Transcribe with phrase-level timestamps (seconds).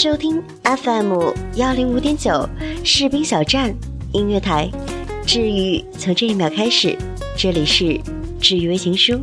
[0.00, 2.48] 收听 FM 幺零五点九
[2.84, 3.74] 士兵小站
[4.12, 4.70] 音乐台，
[5.26, 6.96] 治愈从这一秒开始，
[7.36, 8.00] 这里是
[8.40, 9.20] 治愈微情书。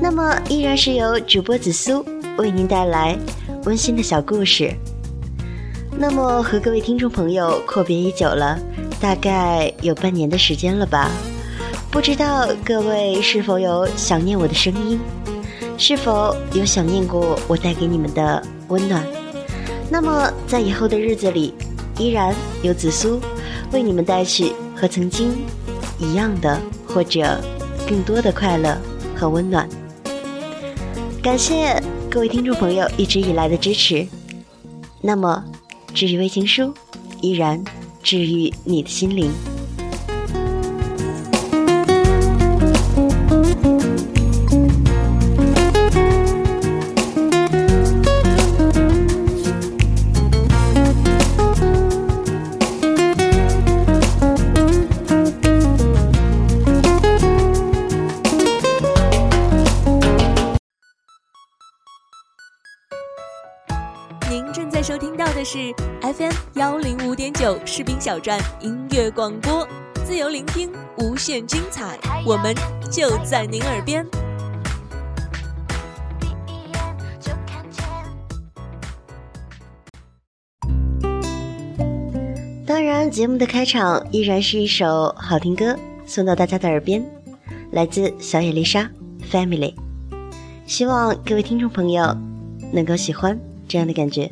[0.00, 2.02] 那么依然是由主播紫苏
[2.38, 3.14] 为您带来
[3.64, 4.74] 温馨的小故事。
[5.98, 8.58] 那么和各位听众朋友阔别已久了，
[8.98, 11.10] 大概有半年的时间了吧？
[11.90, 14.98] 不知道各位是否有想念我的声音？
[15.76, 19.04] 是否有想念过我带给你们的温暖？
[19.92, 21.52] 那么，在以后的日子里，
[21.98, 23.20] 依然有紫苏
[23.72, 25.36] 为你们带去和曾经
[25.98, 27.38] 一样的，或者
[27.86, 28.74] 更多的快乐
[29.14, 29.68] 和温暖。
[31.22, 31.78] 感谢
[32.10, 34.08] 各位听众朋友一直以来的支持。
[35.02, 35.44] 那么，
[35.92, 36.72] 治愈微情书
[37.20, 37.62] 依然
[38.02, 39.30] 治愈你的心灵。
[67.42, 69.66] 有士兵小站音乐广播，
[70.06, 72.54] 自由聆听，无限精彩，我们
[72.88, 74.06] 就在您耳边。
[82.64, 87.04] 当然，节目的开场依然是一首好听歌，送到大家的耳边，
[87.72, 88.88] 来自小野丽莎
[89.32, 89.74] 《Family》，
[90.64, 92.16] 希望各位听众朋友
[92.72, 93.36] 能够喜欢
[93.66, 94.30] 这样的感觉。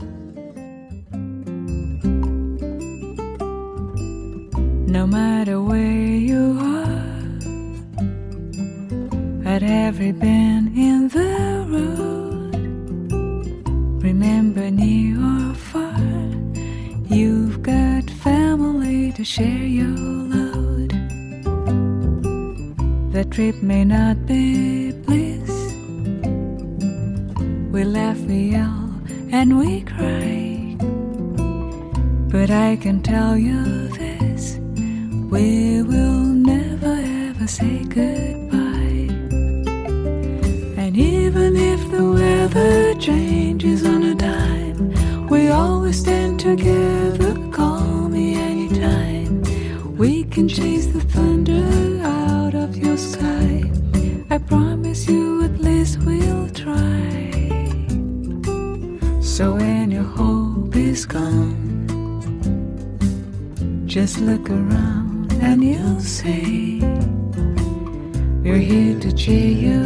[4.90, 7.38] No matter where you are,
[9.46, 12.56] at every bend in the road,
[14.02, 15.96] remember near or far,
[17.08, 19.96] you've got family to share your
[20.34, 20.90] load.
[23.12, 25.50] The trip may not be bliss.
[27.70, 28.90] We laugh, we yell,
[29.30, 30.76] and we cry.
[32.28, 33.88] But I can tell you
[35.30, 36.98] we will never
[37.28, 39.06] ever say goodbye.
[40.76, 48.34] And even if the weather changes on a dime, we always stand together, call me
[48.34, 49.42] anytime.
[49.96, 53.70] We can chase the thunder out of your sky.
[54.30, 57.30] I promise you at least we'll try.
[59.20, 61.68] So when your hope is gone,
[63.86, 64.99] just look around
[69.20, 69.79] picture you.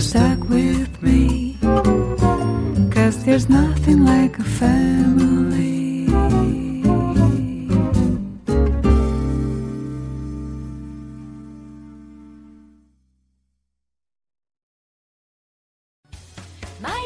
[0.00, 1.58] You're stuck with me.
[2.90, 6.06] Cause there's nothing like a family.
[16.80, 17.00] My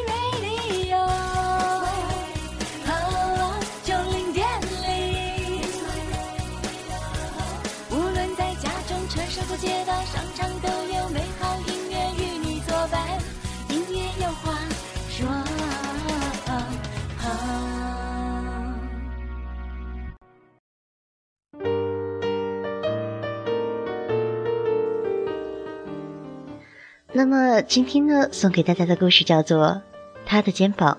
[27.17, 29.67] 那么今天呢，送给大家的故事叫做
[30.25, 30.97] 《他的肩膀，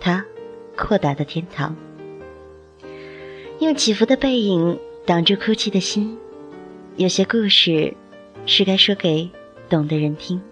[0.00, 0.24] 他
[0.76, 1.76] 扩大的天堂》。
[3.60, 6.18] 用起伏的背影挡住哭泣的心，
[6.96, 7.94] 有些故事
[8.46, 9.30] 是该说给
[9.68, 10.42] 懂的人听。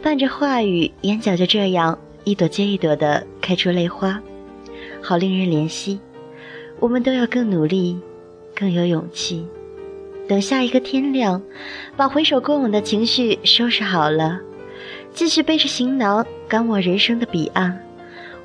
[0.00, 4.22] 伴着话语，眼角就这样一朵接一朵的开出泪花，
[5.02, 5.98] 好令人怜惜。
[6.78, 7.98] 我们都要更努力，
[8.54, 9.44] 更有勇气。
[10.26, 11.40] 等下一个天亮，
[11.96, 14.40] 把回首过往的情绪收拾好了，
[15.12, 17.78] 继续背着行囊赶往人生的彼岸。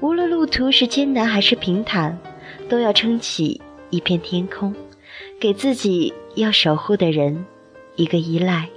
[0.02, 2.18] 无论路途是艰难还是平坦，
[2.68, 4.74] 都要撑起一片天空，
[5.40, 7.46] 给自己要守护的人
[7.96, 8.68] 一个依赖。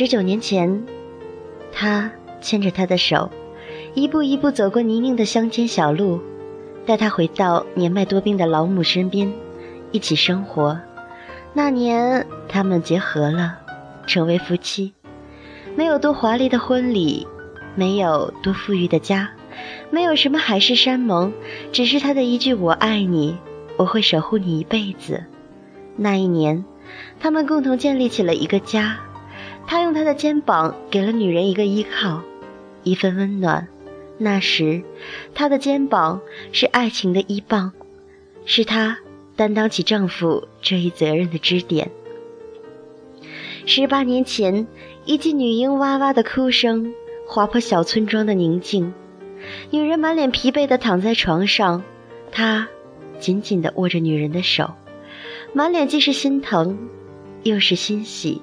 [0.00, 0.82] 十九年前，
[1.70, 2.10] 他
[2.40, 3.28] 牵着她的手，
[3.92, 6.18] 一步一步走过泥泞的乡间小路，
[6.86, 9.30] 带她回到年迈多病的老母身边，
[9.92, 10.80] 一起生活。
[11.52, 13.58] 那年，他们结合了，
[14.06, 14.94] 成为夫妻。
[15.76, 17.26] 没有多华丽的婚礼，
[17.74, 19.28] 没有多富裕的家，
[19.90, 21.30] 没有什么海誓山盟，
[21.72, 23.36] 只是他的一句“我爱你，
[23.76, 25.22] 我会守护你一辈子”。
[25.94, 26.64] 那一年，
[27.20, 28.98] 他们共同建立起了一个家。
[29.70, 32.24] 他用他的肩膀给了女人一个依靠，
[32.82, 33.68] 一份温暖。
[34.18, 34.82] 那时，
[35.32, 36.20] 他的肩膀
[36.50, 37.70] 是爱情的依傍，
[38.44, 38.98] 是他
[39.36, 41.88] 担当起丈夫这一责任的支点。
[43.64, 44.66] 十八年前，
[45.04, 46.92] 一记女婴哇哇的哭声
[47.28, 48.92] 划破小村庄的宁静，
[49.70, 51.84] 女人满脸疲惫地躺在床上，
[52.32, 52.66] 他
[53.20, 54.72] 紧紧地握着女人的手，
[55.52, 56.76] 满脸既是心疼，
[57.44, 58.42] 又是欣喜。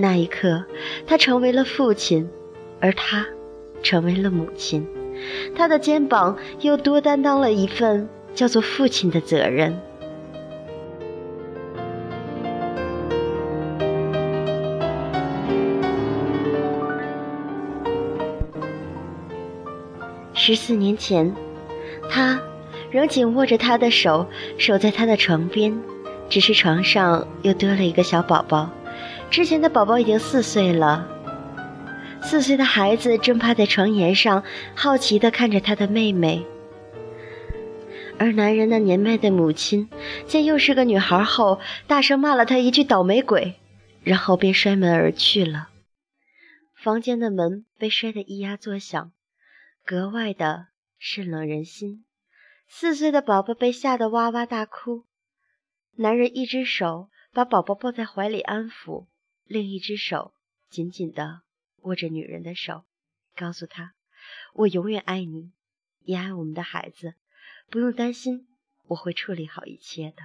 [0.00, 0.64] 那一刻，
[1.08, 2.30] 他成为了父亲，
[2.78, 3.26] 而他
[3.82, 4.86] 成为了母亲。
[5.56, 9.76] 他的肩膀又多担当了一份叫做父亲的责任。
[20.32, 21.34] 十四年前，
[22.08, 22.40] 他
[22.92, 24.24] 仍紧握着她的手，
[24.56, 25.76] 守在她的床边，
[26.28, 28.70] 只是床上又多了一个小宝宝。
[29.30, 31.06] 之前的宝宝已经四岁了，
[32.22, 34.42] 四岁的孩子正趴在床沿上，
[34.74, 36.44] 好奇地看着他的妹妹。
[38.18, 39.88] 而男人那年迈的母亲
[40.26, 43.54] 见又是个女孩后，大声骂了他一句“倒霉鬼”，
[44.02, 45.68] 然后便摔门而去了。
[46.74, 49.12] 房间的门被摔得咿呀作响，
[49.84, 52.04] 格外的渗冷人心。
[52.66, 55.04] 四岁的宝宝被吓得哇哇大哭，
[55.96, 59.06] 男人一只手把宝宝抱在怀里安抚。
[59.48, 60.34] 另一只手
[60.68, 61.40] 紧紧地
[61.78, 62.84] 握着女人的手，
[63.34, 63.94] 告诉她
[64.52, 65.52] ：“我永远爱你，
[66.02, 67.14] 也爱我们的孩子，
[67.70, 68.46] 不用担心，
[68.88, 70.16] 我会处理好一切的。”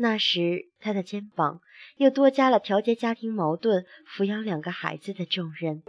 [0.00, 1.60] 那时，他的肩膀
[1.96, 5.82] 又多加了调节家庭矛盾、抚养两个孩子的重任。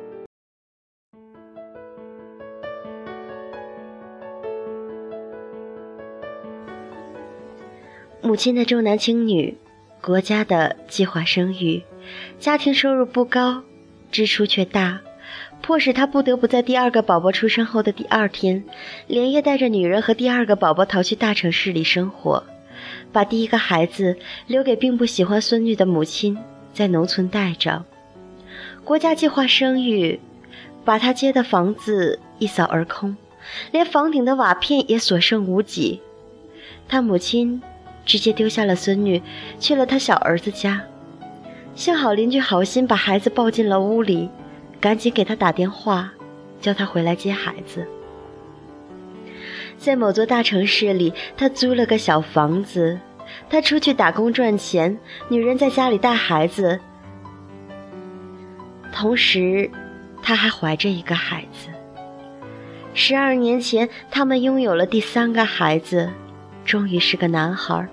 [8.22, 9.58] 母亲的重男轻女。
[10.02, 11.84] 国家的计划生育，
[12.40, 13.64] 家庭收入不高，
[14.12, 15.02] 支出却大，
[15.62, 18.64] 迫使他不得不在第二个宝宝出生后的第二天，
[19.08, 22.46] 连夜带着女人和第二个宝宝逃去大城市里生活，
[23.12, 26.38] 把第一个孩子留给并不喜欢孙女的母亲，
[26.74, 27.84] 在农村带着。
[28.86, 30.22] 国家计划生育，
[30.86, 33.18] 把他接的房子一扫而空，
[33.72, 36.00] 连房顶的瓦片也所剩无几。
[36.88, 37.62] 他母亲。
[38.10, 39.22] 直接丢下了孙女，
[39.60, 40.82] 去了他小儿子家。
[41.76, 44.28] 幸好邻居好心把孩子抱进了屋里，
[44.82, 46.12] 赶紧给他打电话，
[46.60, 47.86] 叫他回来接孩子。
[49.78, 53.00] 在某座大城市里，他租了个小房子，
[53.48, 54.98] 他出去打工赚钱，
[55.28, 56.80] 女人在家里带孩子，
[58.92, 59.70] 同时，
[60.24, 61.70] 他还怀着一个孩子。
[62.96, 66.10] 十二年前，他们拥有了第三个孩子。
[66.66, 67.88] 终于是个男孩，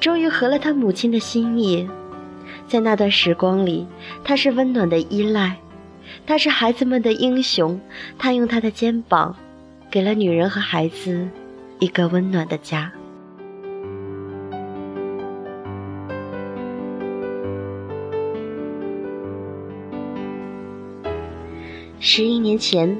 [0.00, 1.88] 终于合了他母亲的心意。
[2.66, 3.86] 在那段时光里，
[4.24, 5.58] 他是温暖的依赖，
[6.26, 7.78] 他是孩子们的英雄。
[8.18, 9.36] 他用他的肩膀，
[9.90, 11.28] 给了女人和孩子
[11.78, 12.90] 一个温暖的家。
[22.00, 22.96] 十一年前，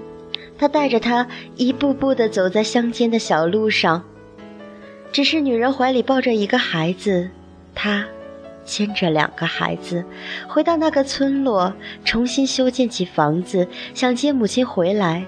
[0.58, 4.02] 他带着她一步步地走在乡间的小路上。
[5.14, 7.30] 只是女人怀里抱着一个孩子，
[7.72, 8.04] 他
[8.64, 10.04] 牵着两个孩子，
[10.48, 11.72] 回到那个村落，
[12.04, 15.24] 重新修建起房子，想接母亲回来，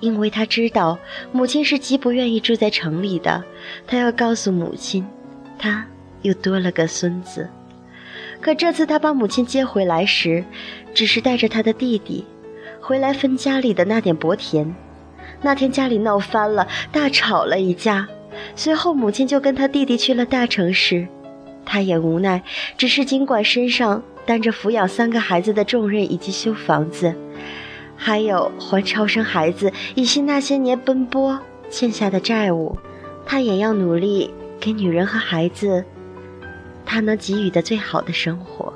[0.00, 0.98] 因为他知道
[1.30, 3.44] 母亲是极不愿意住在城里的。
[3.86, 5.06] 他要告诉母亲，
[5.56, 5.86] 他
[6.22, 7.48] 又多了个孙子。
[8.40, 10.44] 可这次他把母亲接回来时，
[10.92, 12.24] 只是带着他的弟弟，
[12.80, 14.74] 回来分家里的那点薄田。
[15.40, 18.08] 那天家里闹翻了，大吵了一架。
[18.60, 21.08] 随后，母亲就跟他弟弟去了大城市，
[21.64, 22.42] 他也无奈，
[22.76, 27.14] 只是尽管身上担着抚养三个孩子的重任，以及修房子，
[27.96, 31.40] 还有还超生孩子以及那些年奔波
[31.70, 32.76] 欠下的债务，
[33.24, 35.82] 他也要努力给女人和孩子
[36.84, 38.70] 他能给予的最好的生活。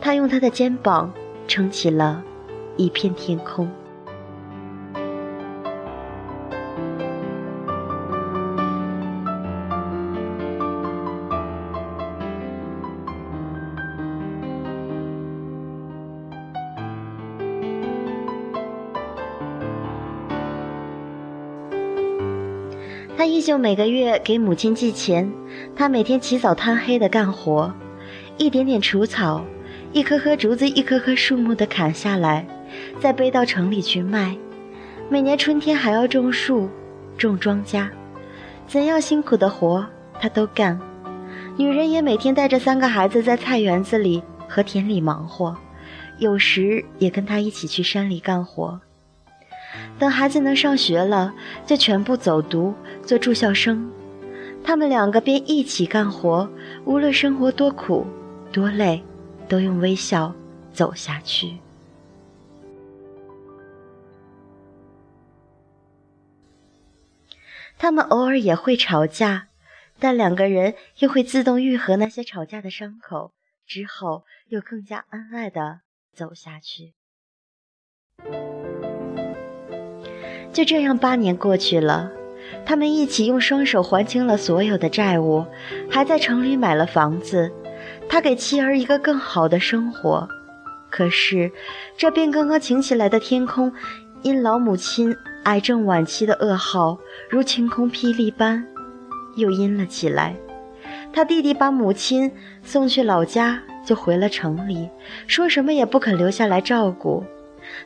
[0.00, 1.12] 他用他的肩膀
[1.46, 2.24] 撑起了
[2.78, 3.70] 一片天空。
[23.44, 25.30] 他依旧每个月给母亲寄钱。
[25.76, 27.70] 他每天起早贪黑的干活，
[28.38, 29.44] 一点点除草，
[29.92, 32.46] 一棵棵竹子，一棵棵树木的砍下来，
[32.98, 34.34] 再背到城里去卖。
[35.10, 36.70] 每年春天还要种树、
[37.18, 37.86] 种庄稼，
[38.66, 39.86] 怎样辛苦的活
[40.18, 40.80] 他都干。
[41.58, 45.54] 女人也每天带着三个孩子在菜园子里和田里忙活，
[46.18, 48.80] 有时也跟他一起去山里干活。
[49.98, 51.34] 等孩子能上学了，
[51.66, 53.90] 就全部走读做住校生。
[54.64, 56.50] 他们两个便一起干活，
[56.84, 58.06] 无论生活多苦
[58.52, 59.02] 多累，
[59.48, 60.34] 都用微笑
[60.72, 61.58] 走下去。
[67.76, 69.48] 他们偶尔也会吵架，
[69.98, 73.32] 但两个人又会自动愈合那些吵架的伤口，
[73.66, 75.80] 之后又更加恩爱的
[76.14, 76.94] 走下去。
[80.54, 82.12] 就这样，八年过去了，
[82.64, 85.44] 他们一起用双手还清了所有的债务，
[85.90, 87.50] 还在城里买了房子。
[88.08, 90.28] 他给妻儿一个更好的生活，
[90.90, 91.50] 可是，
[91.96, 93.72] 这边刚刚晴起来的天空，
[94.22, 98.64] 因老母亲癌症晚期的噩耗，如晴空霹雳般，
[99.34, 100.36] 又阴了起来。
[101.12, 102.30] 他弟弟把母亲
[102.62, 104.88] 送去老家，就回了城里，
[105.26, 107.24] 说什么也不肯留下来照顾。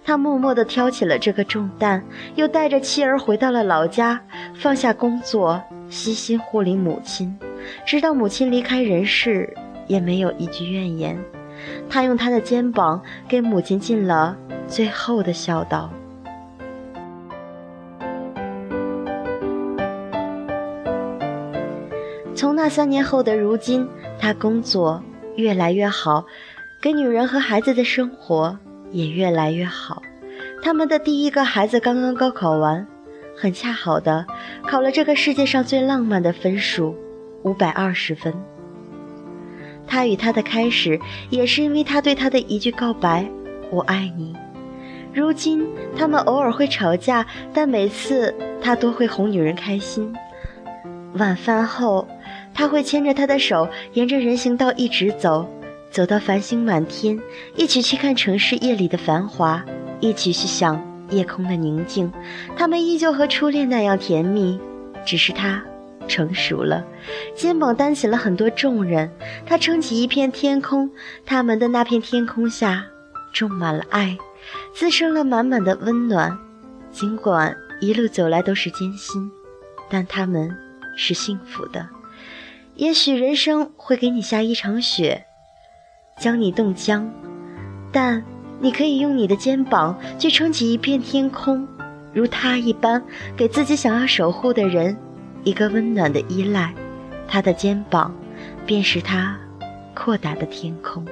[0.04, 2.02] 他默默地挑起了这个重担，
[2.34, 4.20] 又带着妻儿回到了老家，
[4.54, 7.38] 放下工作，悉心护理母亲，
[7.86, 9.52] 直到母亲离开人世，
[9.86, 11.18] 也没有一句怨言。
[11.90, 15.90] 他用他的肩膀给母亲尽了最后的孝道。
[22.34, 23.88] 从那三年后的如今，
[24.20, 25.02] 他工作
[25.34, 26.24] 越来越好，
[26.80, 28.56] 给女人和孩子的生活。
[28.90, 30.02] 也越来越好。
[30.62, 32.86] 他们的第一个孩子刚刚高考完，
[33.36, 34.26] 很恰好的
[34.66, 36.96] 考了这个世界上最浪漫的分数，
[37.42, 38.34] 五百二十分。
[39.86, 43.26] 他与他的开始，也是因为他对他的一句告白
[43.70, 44.36] ：“我爱你。”
[45.14, 45.66] 如今
[45.96, 50.14] 他们偶尔会吵架，但每次他都会哄女人开心。
[51.14, 52.06] 晚饭后，
[52.52, 55.48] 他会牵着她的手，沿着人行道一直走。
[55.90, 57.18] 走到繁星满天，
[57.56, 59.64] 一起去看城市夜里的繁华，
[60.00, 60.80] 一起去想
[61.10, 62.12] 夜空的宁静。
[62.56, 64.60] 他们依旧和初恋那样甜蜜，
[65.04, 65.62] 只是他
[66.06, 66.84] 成熟了，
[67.34, 69.10] 肩膀担起了很多重任。
[69.46, 70.90] 他撑起一片天空，
[71.24, 72.84] 他们的那片天空下
[73.32, 74.16] 种满了爱，
[74.74, 76.38] 滋生了满满的温暖。
[76.90, 79.30] 尽管一路走来都是艰辛，
[79.88, 80.54] 但他们
[80.96, 81.88] 是幸福的。
[82.74, 85.24] 也许人生会给你下一场雪。
[86.18, 87.08] 将你冻僵，
[87.92, 88.22] 但
[88.60, 91.66] 你可以用你的肩膀去撑起一片天空，
[92.12, 93.02] 如他一般，
[93.36, 94.96] 给自己想要守护的人
[95.44, 96.74] 一个温暖的依赖。
[97.28, 98.14] 他的肩膀，
[98.66, 99.36] 便是他
[99.94, 101.04] 阔达的天空。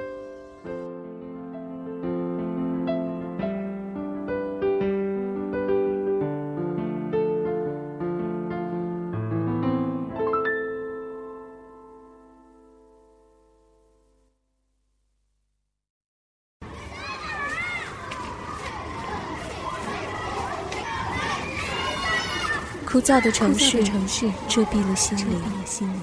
[23.07, 26.01] 躁的城市，城市遮蔽了心灵，心灵。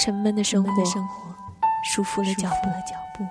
[0.00, 1.32] 沉闷的生活，生活
[1.84, 3.24] 束缚了脚步，脚步。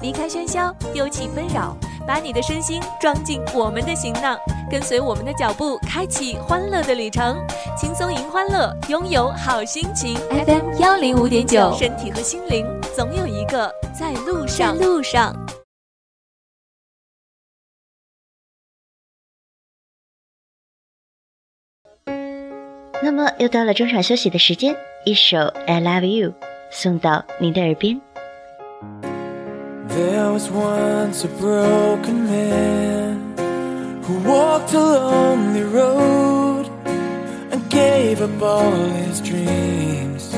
[0.00, 1.76] 离开喧嚣，丢弃纷扰。
[2.06, 4.38] 把你的身心装进我们的行囊，
[4.70, 7.36] 跟随我们的脚步，开启欢乐的旅程。
[7.76, 10.14] 轻松迎欢乐，拥有好心情。
[10.30, 14.76] FM 幺零五点九，身体和心灵总有一个在路上。
[14.76, 15.34] 路上。
[23.02, 26.30] 那么又到了中场休息的时间，一首《I Love You》
[26.70, 28.00] 送到您的耳边。
[29.94, 36.66] There was once a broken man who walked a lonely road
[37.52, 40.34] and gave up all his dreams.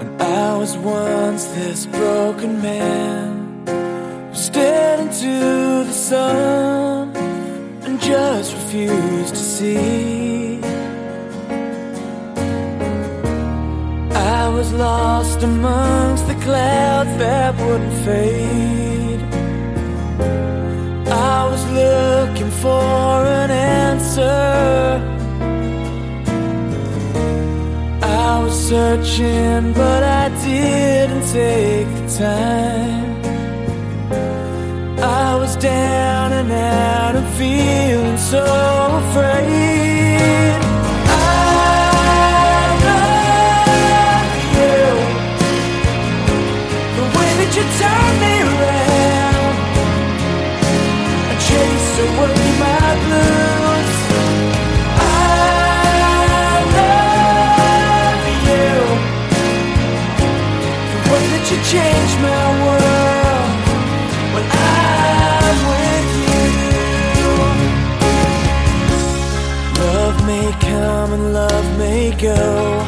[0.00, 3.66] And I was once this broken man
[4.30, 7.14] who stared into the sun
[7.84, 10.01] and just refused to see.
[14.72, 19.20] Lost amongst the clouds that wouldn't fade.
[21.08, 25.00] I was looking for an answer.
[28.02, 33.12] I was searching, but I didn't take the time.
[34.98, 38.44] I was down and out and feeling so
[39.02, 39.61] afraid.
[72.22, 72.78] Go,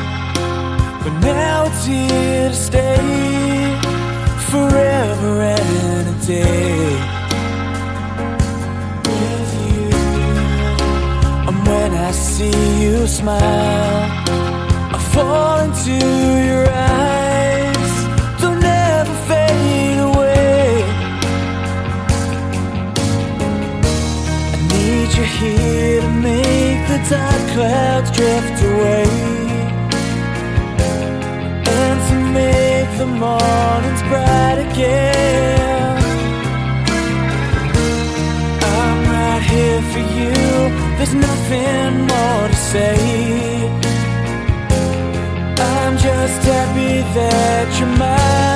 [1.03, 3.81] but now it's here to stay
[4.49, 6.95] forever and a day.
[9.09, 9.91] With you,
[11.49, 14.07] and when I see you smile,
[14.95, 15.97] I fall into
[16.51, 17.93] your eyes.
[18.41, 20.85] They'll never fade away.
[24.55, 29.24] I need you here to make the dark clouds drift away
[33.05, 35.97] the mornings bright again.
[38.77, 40.35] I'm right here for you.
[40.97, 42.97] There's nothing more to say.
[45.59, 48.54] I'm just happy that you're mine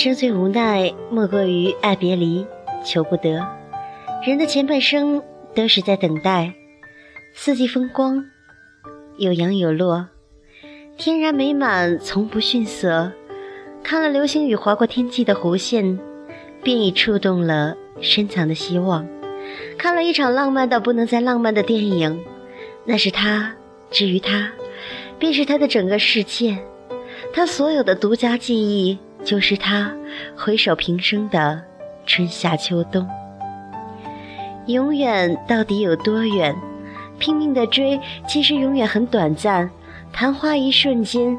[0.00, 2.46] 生最无奈，莫过于爱别离，
[2.82, 3.46] 求不得。
[4.24, 5.22] 人的前半生
[5.54, 6.54] 都是在等待，
[7.34, 8.24] 四季风光，
[9.18, 10.08] 有扬有落，
[10.96, 13.12] 天然美满，从不逊色。
[13.82, 15.98] 看了流星雨划过天际的弧线，
[16.62, 19.06] 便已触动了深藏的希望。
[19.76, 22.24] 看了一场浪漫到不能再浪漫的电影，
[22.86, 23.54] 那是他，
[23.90, 24.50] 至于他，
[25.18, 26.56] 便是他的整个世界。
[27.34, 29.92] 他所有的独家记忆，就是他
[30.36, 31.62] 回首平生的
[32.06, 33.06] 春夏秋冬。
[34.66, 36.54] 永远到底有多远？
[37.18, 39.70] 拼命的追，其实永远很短暂。
[40.12, 41.36] 昙花一瞬间，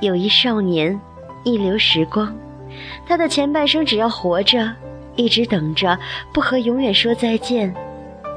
[0.00, 0.98] 有一少年，
[1.44, 2.34] 一流时光。
[3.06, 4.72] 他的前半生，只要活着，
[5.16, 5.98] 一直等着，
[6.32, 7.74] 不和永远说再见。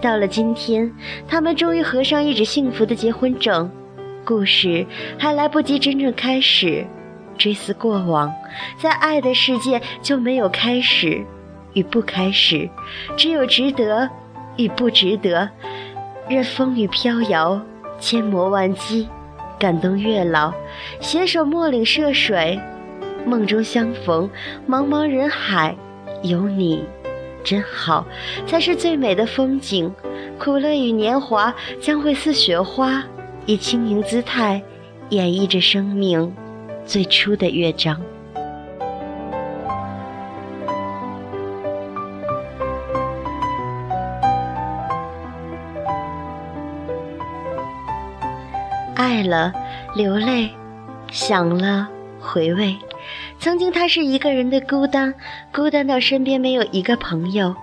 [0.02, 0.92] 到了今天，
[1.28, 3.70] 他们终于合上一纸幸福的结婚证。
[4.26, 4.86] 故事
[5.18, 6.86] 还来不及真正开始，
[7.38, 8.34] 追思过往，
[8.82, 11.24] 在爱的世界就没有开始
[11.74, 12.70] 与不开始，
[13.16, 14.10] 只有值得
[14.58, 15.50] 与不值得。
[16.28, 17.62] 任风雨飘摇，
[18.00, 19.08] 千磨万击，
[19.58, 20.52] 感动月老，
[21.00, 22.60] 携手莫岭涉水，
[23.26, 24.30] 梦中相逢，
[24.68, 25.74] 茫茫人海，
[26.24, 26.84] 有你
[27.44, 28.06] 真好，
[28.46, 29.94] 才是最美的风景。
[30.38, 33.04] 苦乐与年华将会似雪花。
[33.46, 34.62] 以轻盈姿态
[35.08, 36.36] 演绎着生命
[36.88, 38.02] 最初的乐章。
[48.96, 49.52] 爱了，
[49.96, 50.50] 流泪；
[51.12, 51.90] 想了，
[52.22, 52.74] 回味。
[53.38, 55.14] 曾经他是一个人的孤单，
[55.54, 57.54] 孤单到身边没有一个朋友，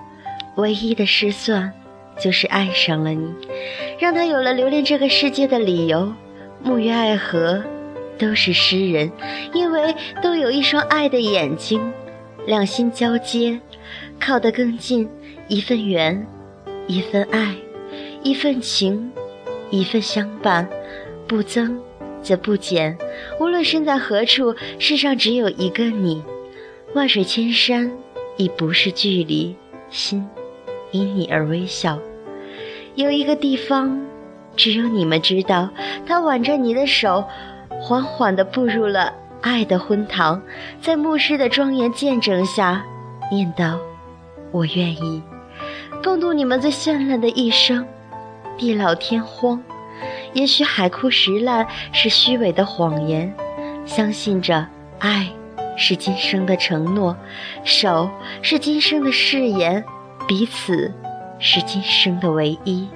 [0.57, 1.73] 唯一的失算。
[2.21, 3.35] 就是爱上了你，
[3.99, 6.13] 让他有了留恋这个世界的理由。
[6.65, 7.65] 沐浴爱河，
[8.19, 9.11] 都是诗人，
[9.53, 11.93] 因为都有一双爱的眼睛。
[12.47, 13.61] 两心交接，
[14.21, 15.09] 靠得更近，
[15.49, 16.27] 一份缘，
[16.87, 17.55] 一份爱，
[18.23, 19.11] 一份情，
[19.71, 20.69] 一份相伴，
[21.27, 21.81] 不增
[22.23, 22.99] 则不减。
[23.41, 26.23] 无论身在何处，世上只有一个你。
[26.93, 27.91] 万水千山，
[28.37, 29.57] 已不是距离，
[29.91, 30.27] 心。
[30.91, 31.99] 因你而微笑，
[32.95, 34.01] 有一个地方，
[34.55, 35.71] 只有你们知道。
[36.07, 37.25] 他挽着你的手，
[37.81, 40.41] 缓缓地步入了爱的婚堂，
[40.81, 42.85] 在牧师的庄严见证下，
[43.31, 43.79] 念道
[44.53, 45.23] ：“我愿意
[46.03, 47.87] 共度你们最绚烂的一生，
[48.57, 49.63] 地老天荒。
[50.33, 53.35] 也许海枯石烂是虚伪的谎言，
[53.85, 54.67] 相信着
[54.99, 55.29] 爱
[55.77, 57.17] 是今生的承诺，
[57.65, 58.11] 手
[58.43, 59.85] 是今生的誓言。”
[60.27, 60.91] 彼此
[61.39, 62.89] 是今生的唯一。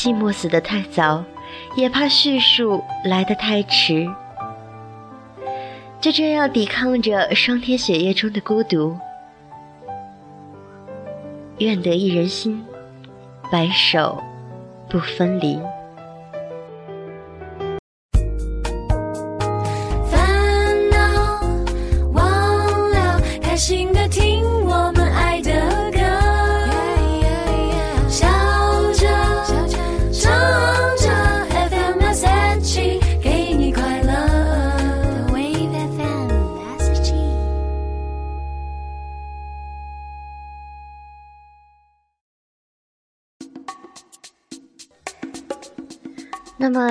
[0.00, 1.22] 寂寞死得太早，
[1.76, 4.08] 也怕叙述来得太迟。
[6.00, 8.96] 就这样抵抗着霜天雪夜中的孤独。
[11.58, 12.64] 愿得一人心，
[13.52, 14.18] 白首
[14.88, 15.60] 不分离。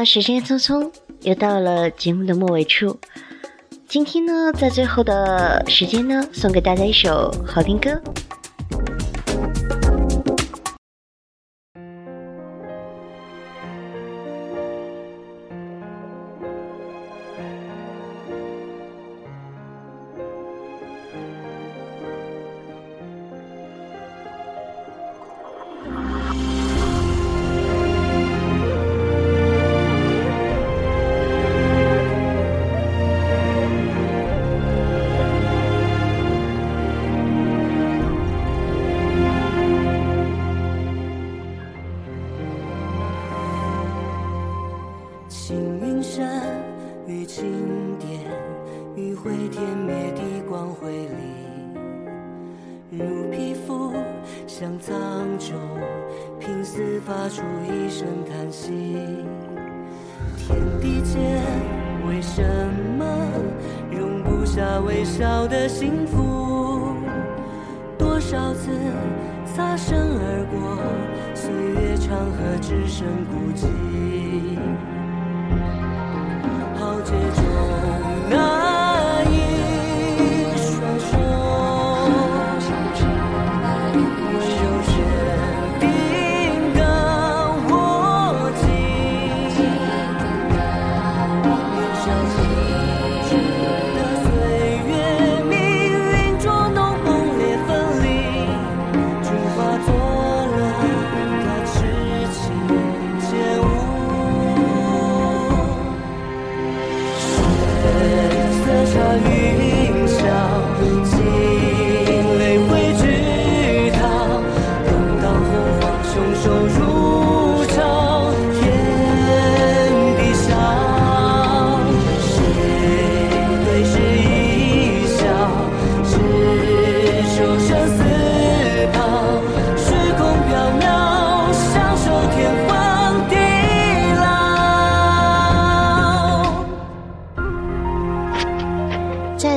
[0.05, 2.99] 时间匆匆，又到了节目的末尾处。
[3.87, 8.01] 今天呢，在最后的时间呢，送给大家一首好听歌。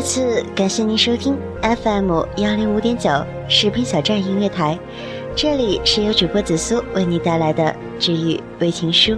[0.03, 3.09] 次感谢您收听 FM 幺零五点九
[3.49, 4.77] 视频小站音乐台，
[5.37, 9.17] 这里是由主播紫苏为你带来的治愈微情书。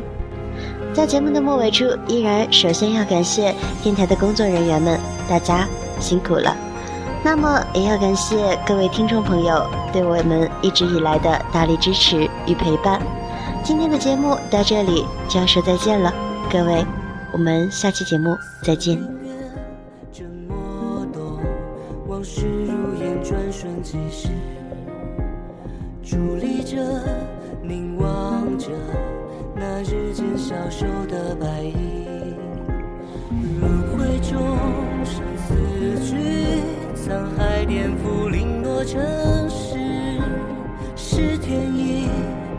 [0.93, 5.67] 在节目的末尾处，依然首先要感谢电台的工作人员们，大家
[5.99, 6.55] 辛苦了。
[7.25, 13.01] 那么也要感谢各位听众朋友对我们一直以来的大力支持与陪伴。
[13.63, 16.13] 今天的节目到这里就要说再见了，
[16.53, 16.85] 各位，
[17.33, 19.14] 我们下期节目再见。
[22.25, 24.29] 事如烟，转瞬即逝。
[26.03, 26.79] 伫立着，
[27.63, 28.71] 凝望着
[29.55, 32.35] 那日渐消瘦的白衣，
[33.61, 34.59] 轮回中
[35.05, 35.55] 生死
[36.01, 36.17] 局，
[36.97, 38.99] 沧海颠覆，零落成
[39.51, 39.77] 诗。
[40.97, 42.09] 是天意，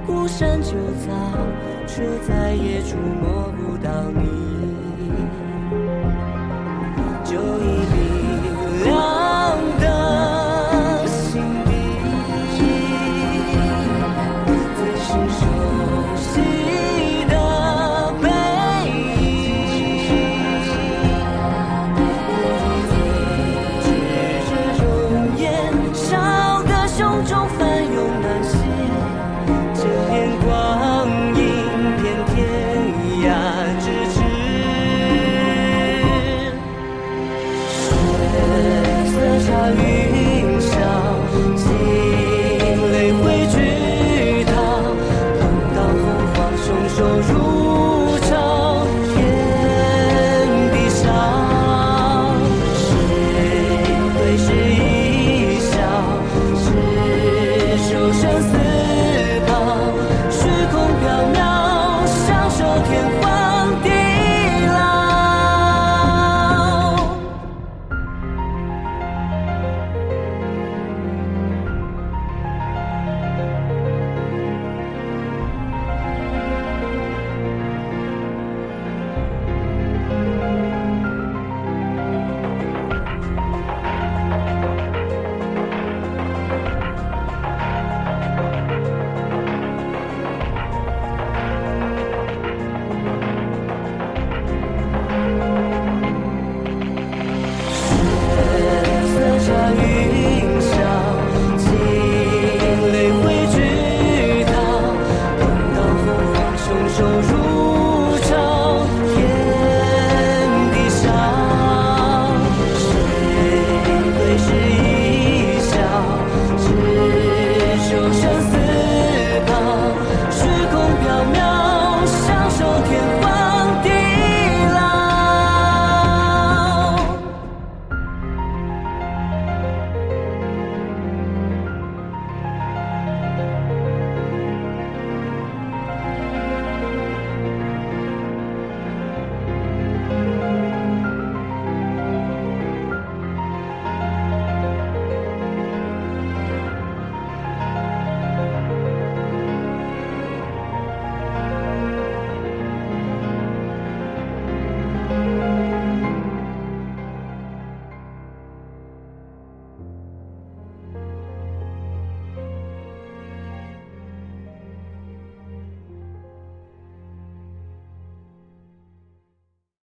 [0.06, 0.70] 孤山就
[1.02, 1.12] 草，
[1.88, 4.46] 却再也触摸不到你。
[7.24, 7.42] 就